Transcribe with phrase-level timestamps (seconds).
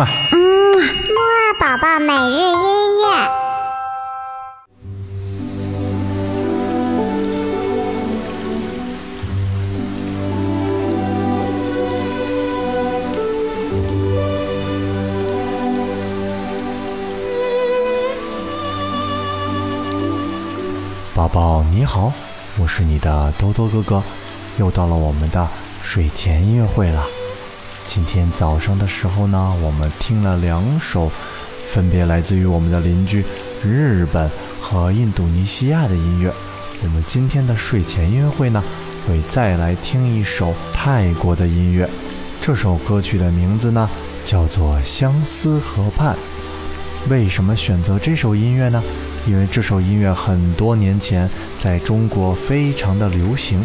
[0.00, 0.06] 嘛。
[0.32, 0.38] 嗯，
[0.78, 3.30] 木二宝宝每日音乐。
[21.14, 22.10] 宝宝你好，
[22.58, 24.02] 我是你的多多哥哥，
[24.56, 25.46] 又到了我们的
[25.82, 27.04] 睡前音乐会了。
[27.92, 31.10] 今天早上的时候呢，我们听了两首，
[31.66, 33.24] 分别来自于我们的邻居
[33.64, 36.32] 日本和印度尼西亚的音乐。
[36.84, 38.62] 我们今天的睡前音乐会呢，
[39.08, 41.90] 会再来听一首泰国的音乐。
[42.40, 43.90] 这首歌曲的名字呢，
[44.24, 46.14] 叫做《相思河畔》。
[47.10, 48.80] 为什么选择这首音乐呢？
[49.26, 51.28] 因为这首音乐很多年前
[51.58, 53.60] 在中国非常的流行。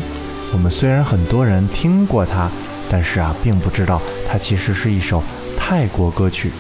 [0.52, 2.50] 我们虽然很多人听过它，
[2.90, 5.24] 但是啊，并不知道它其实是一首
[5.58, 6.52] 泰国歌曲。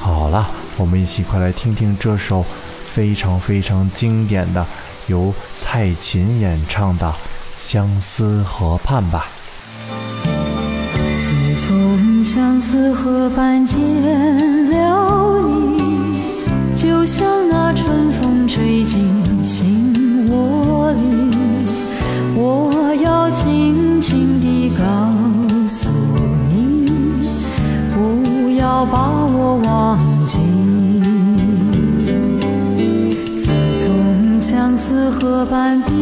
[0.00, 2.44] 好了，我们一起快来听听这首
[2.86, 4.66] 非常非常经典的
[5.06, 7.06] 由蔡琴演唱的
[7.58, 9.28] 《相思河畔》吧。
[11.22, 13.78] 自从相思河畔见
[14.70, 16.18] 了你，
[16.74, 21.30] 就像那春风吹进心窝里。
[22.36, 25.13] 我要轻轻地告
[28.74, 30.40] 要把我忘记。
[33.38, 35.92] 自从相思河畔别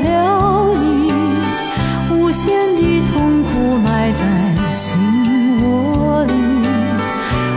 [0.00, 1.10] 了你，
[2.12, 4.20] 无限的痛苦埋在
[4.74, 4.98] 心
[5.62, 6.34] 窝里。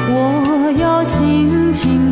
[0.07, 2.10] 我要轻轻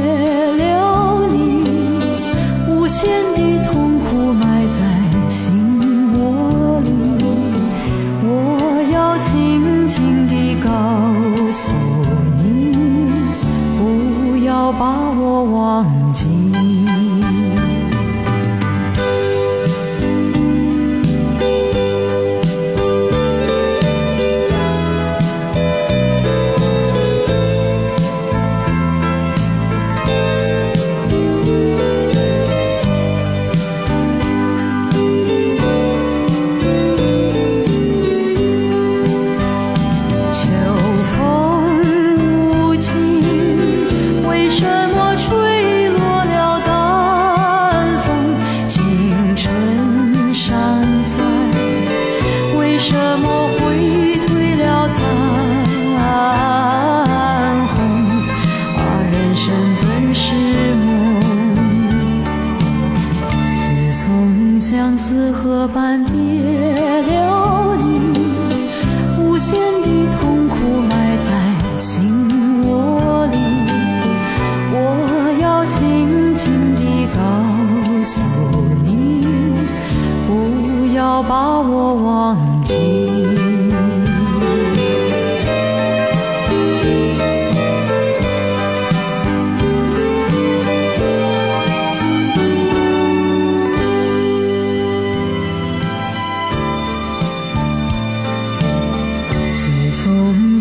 [0.00, 0.29] 畔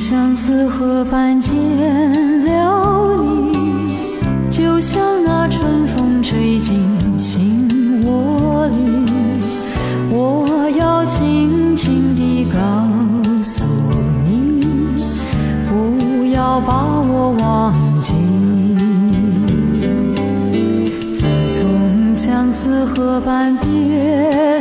[0.10, 1.54] 相思河畔见
[2.44, 3.54] 了你，
[4.50, 6.84] 就像那春风吹进
[7.20, 9.06] 心窝里。
[10.10, 12.60] 我要轻轻地告
[13.44, 13.64] 诉
[14.26, 14.66] 你，
[15.68, 16.74] 不要把
[17.08, 18.16] 我忘记。
[21.14, 24.59] 自从相思河畔别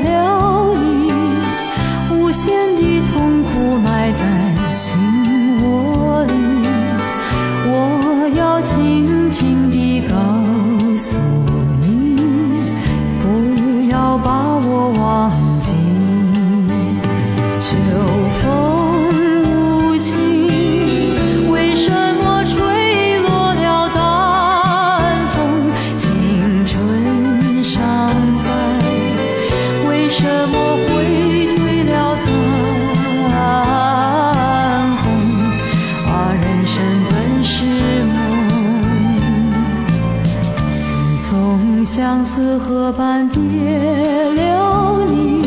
[41.90, 45.40] 相思河畔别了你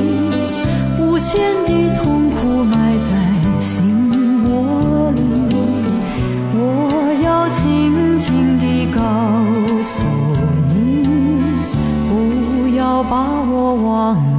[1.00, 5.22] 无限的痛苦埋在心窝里。
[6.56, 9.04] 我要轻轻地告
[9.84, 10.02] 诉
[10.74, 11.38] 你
[12.10, 14.31] 不要把我忘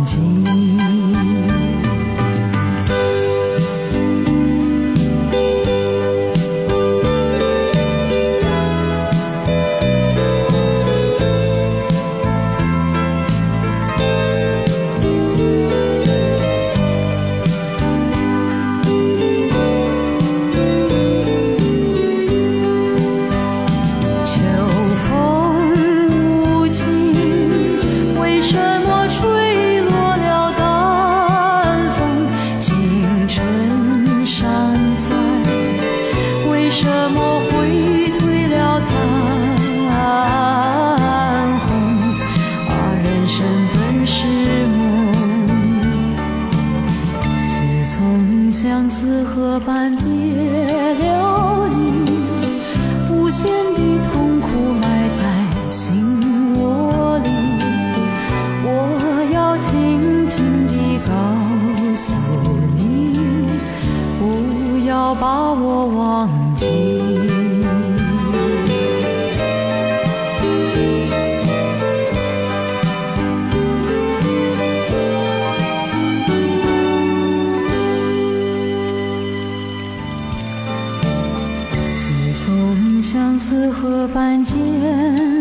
[83.83, 84.57] 河畔见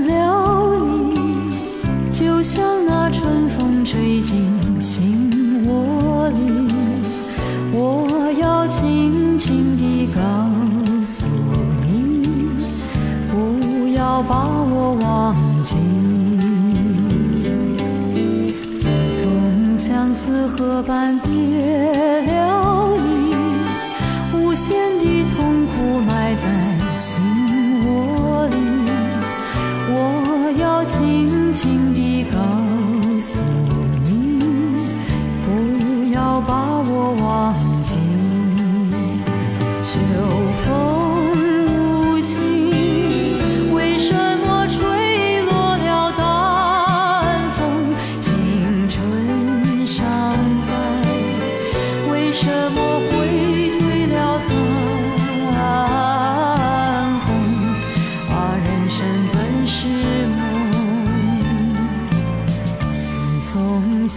[0.08, 1.54] 了你，
[2.12, 6.68] 就像那春风吹进心窝里。
[7.72, 10.20] 我要轻轻地告
[11.06, 11.24] 诉
[11.86, 12.50] 你，
[13.28, 15.76] 不要把我忘记。
[18.74, 23.36] 自从相思河畔别了你，
[24.34, 25.11] 无限的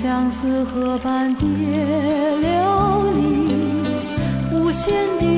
[0.05, 3.49] 相思河畔别了你，
[4.53, 5.33] 无限的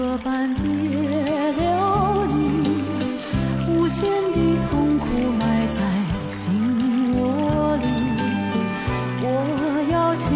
[0.00, 2.34] 河畔别了你，
[3.68, 4.38] 无限的
[4.70, 5.04] 痛苦
[5.38, 5.76] 埋在
[6.26, 6.40] 心
[7.18, 7.84] 窝里。
[9.22, 9.26] 我
[9.92, 10.26] 要轻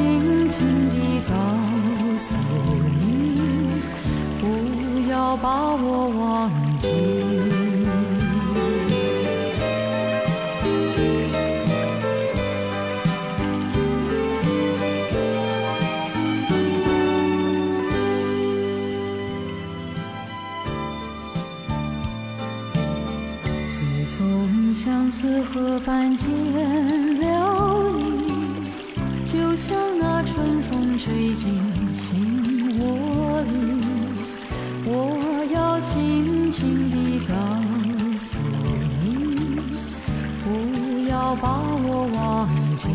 [0.51, 0.97] 轻地
[1.31, 1.33] 告
[2.19, 2.37] 诉
[3.01, 3.09] 你，
[4.39, 4.43] 不
[5.11, 6.21] 要把我忘
[25.25, 26.29] 相思河畔见
[27.19, 28.27] 了你，
[29.25, 31.51] 就像那春风吹进
[31.95, 33.81] 心窝里。
[34.85, 37.35] 我要轻轻地告
[38.19, 38.37] 诉
[39.01, 39.57] 你，
[40.43, 41.49] 不要把
[41.87, 42.91] 我忘记。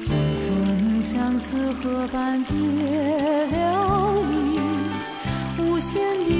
[0.00, 2.54] 自从相思河畔别
[3.48, 4.58] 了你，
[5.58, 6.35] 无限的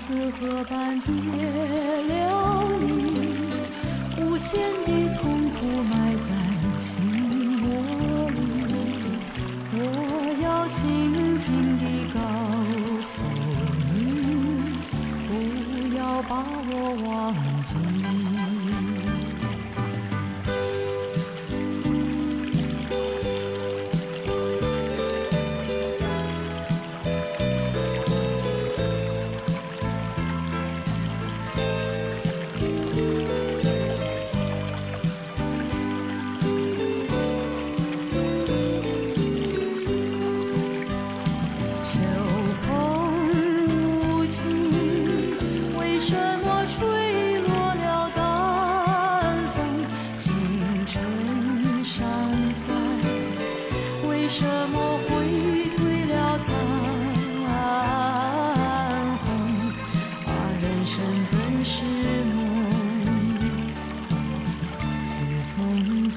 [0.00, 2.18] 此河畔别了
[2.80, 2.88] 你，
[4.18, 5.58] 无限的痛苦
[5.90, 6.28] 埋在
[6.78, 6.88] 心
[7.62, 7.66] 窝
[8.30, 8.38] 里。
[9.72, 9.78] 我
[10.42, 12.18] 要轻轻地告
[13.02, 13.20] 诉
[13.92, 13.94] 你，
[15.28, 15.30] 不
[15.94, 16.32] 要把
[16.70, 16.72] 我
[17.06, 17.12] 忘
[17.62, 17.70] 记。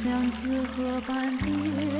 [0.03, 1.92] 相思河畔别